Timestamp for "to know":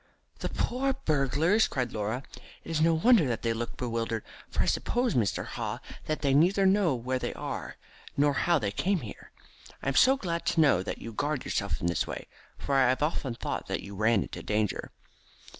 10.47-10.81